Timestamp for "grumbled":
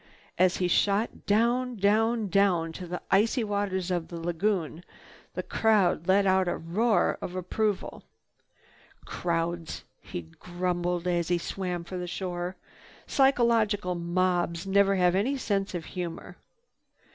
10.23-11.05